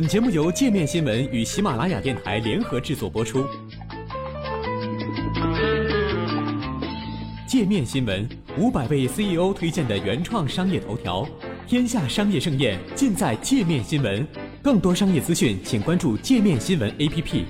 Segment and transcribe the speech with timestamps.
[0.00, 3.44] 本节目由界面新闻与喜马拉雅电台联合制作播出。
[7.46, 8.26] 界面新闻
[8.56, 11.28] 五百位 CEO 推荐的原创商业头条，
[11.66, 14.26] 天下商业盛宴尽在界面新闻。
[14.62, 17.44] 更多商业资讯，请关注界面新闻 APP。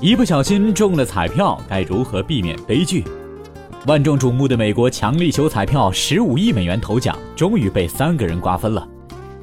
[0.00, 3.04] 一不小心中了彩票，该如何避免悲剧？
[3.84, 8.88] 万众瞩目的美国强力球彩票十五亿美元头奖，终于被三个人瓜分了。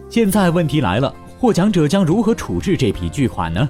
[0.10, 3.68] 现在问题来了，获奖者将如何处置这笔巨款呢？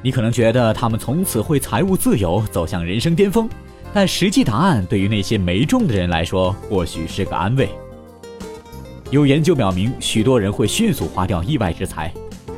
[0.00, 3.46] 你可能觉得他们从此会财务自由，走向人生巅峰，
[3.92, 7.68] 但实际答案对于那些没中的人来说，或许是个安慰。
[9.10, 12.10] 有研究表明，许多人会迅速花掉意外之财。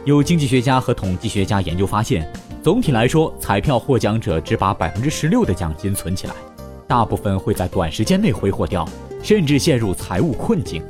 [0.05, 6.34] 有经济学家和统计学家研究发现，总体来说，彩票获奖者只把百分之十六的奖金存起来，
[6.91, 8.85] 大部分会在短时间内挥霍掉，
[9.23, 10.83] 甚至陷入财务困境。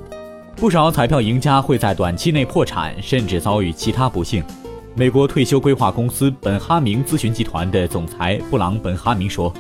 [0.57, 4.43] 不少彩票赢家会在短期内破产，甚至遭遇其他不幸。
[4.95, 9.53] 美国退休规划公司本哈明咨询集团的总裁布朗本哈明说：“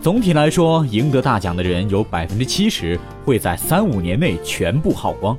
[0.00, 5.36] 总体来说，赢得大奖的人有百分之七十会在三五年内全部耗光。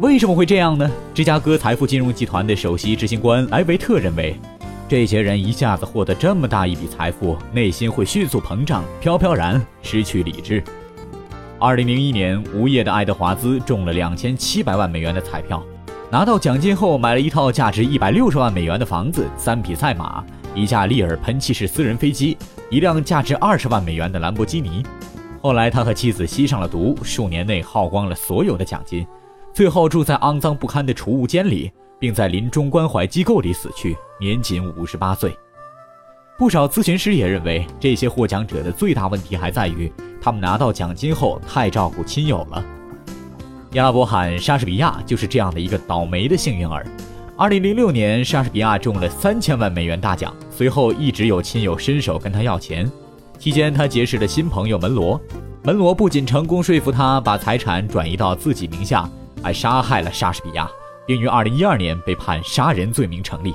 [0.00, 4.34] 为什么会这样呢？”芝加哥财富金融集团的首席执行官莱维特认为，
[4.90, 10.60] 这些人一下子获得这么大一笔财富，内心会迅速膨胀，飘飘然，失去理智。
[11.60, 15.64] 二零零一年，无业的爱德华兹中了两千七百万美元的彩票，
[16.10, 20.24] 拿到奖金后买了一套价值一百六十万美元的房子、三匹赛马、
[20.56, 22.36] 一架利尔喷气式私人飞机、
[22.68, 24.82] 一辆价值二十万美元的兰博基尼。
[25.40, 29.06] 后来，他和妻子吸上了毒，数年内耗光了所有的奖金，
[29.54, 35.36] 最后住在肮脏不堪的储物间里，并在临终关怀机构里死去，年仅五十八岁。
[36.38, 39.92] 不少咨询师也认为，这些获奖者的最大问题还在于。
[40.22, 42.64] 他们拿到奖金后太照顾亲友了。
[43.72, 46.86] 亚拉伯罕·莎士比亚就是这样的一个倒霉的幸运儿。
[47.36, 52.90] 2006年，莎士比亚中了三千万美元大奖，随后一直有亲友伸手跟他要钱。
[53.38, 55.20] 期间，他结识了新朋友门罗。
[55.62, 59.08] 门罗不仅成功说服他把财产转移到自己名下，
[59.42, 60.68] 还杀害了莎士比亚，
[61.10, 63.52] 并于2012年被判杀人罪名成立。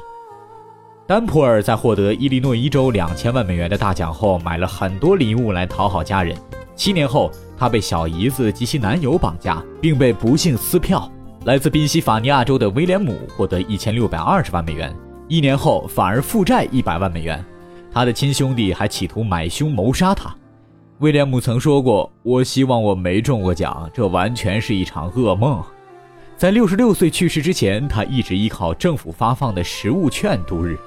[1.08, 6.36] 丹普尔在获得伊利诺伊州两千万美元的大奖后，买了很多礼物来讨好家人。
[6.76, 11.10] 七年后，他被小姨子及其男友绑架，并被不幸撕票。
[11.46, 14.94] 来自宾夕法尼亚州的威廉姆获得一千六百二十万美元，
[15.30, 17.42] 一年后反而负债一百万美元。
[17.90, 20.36] 他的亲兄弟还企图买凶谋杀他。
[21.00, 25.64] 威廉姆曾说过：“我希望我没中过奖，这完全是一场噩梦。”
[26.38, 30.78] 在六十六岁去世之前，他一直依靠政府发放的食物券度日。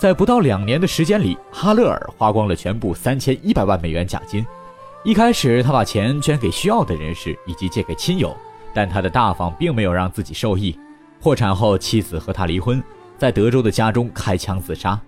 [0.00, 4.44] 在不到两年的时间里，哈勒尔花光了全部三千一百万美元奖金。
[5.04, 8.36] 一开始，他把钱捐给需要的人士以及借给亲友，
[8.74, 10.76] 但他的大方并没有让自己受益。
[11.20, 12.82] 破产后，妻子和他离婚，
[13.16, 15.00] 在德州的家中开枪自杀。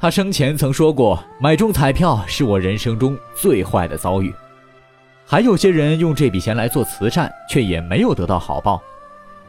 [0.00, 4.34] 他生前曾说过：“买中彩票是我人生中最坏的遭遇。”
[5.24, 8.82] 还有些人用这笔钱来做慈善，却也没有得到好报。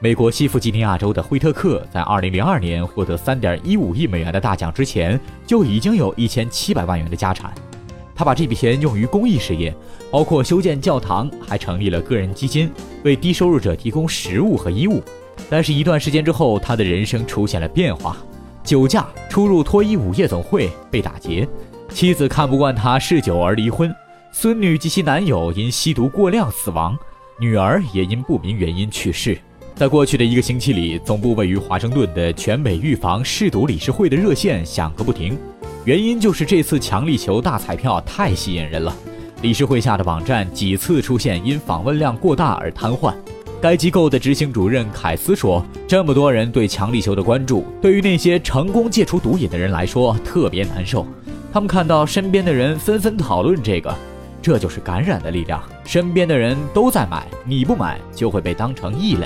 [0.01, 7.53] 美国西弗吉尼亚州的惠特克在2002年获得3.15亿美元的大奖之前，就已经有一千七百万元的家产。
[8.15, 9.75] 他把这笔钱用于公益事业，
[10.09, 12.71] 包括修建教堂，还成立了个人基金，
[13.03, 15.03] 为低收入者提供食物和衣物。
[15.49, 18.15] 但是，一段时间之后，他的人生出现了变化：
[18.63, 21.45] 酒驾、出入脱衣舞夜总会被打劫，
[21.89, 23.93] 妻子看不惯他嗜酒而离婚，
[24.31, 26.97] 孙女及其男友因吸毒过量死亡，
[27.37, 29.37] 女儿也因不明原因去世。
[29.79, 35.37] 在过去的一个星期里，总部位于华盛顿的全美预防嗜毒理事会的热线响个不停。
[35.85, 38.93] 原因就是这次强力球大彩票太吸引人了，
[39.41, 43.15] 理事会下的网站几次出现因访问量过大而瘫痪。
[43.61, 51.07] 该机构的执行主任凯斯说：“这么多人对强力球的关注，对于那些成功戒除毒瘾的人来说特别难受。
[51.53, 53.95] 他们看到身边的人纷纷讨论这个，
[54.41, 55.63] 这就是感染的力量。
[55.85, 59.25] 身边的人都在买，你不买就会被当成异类。”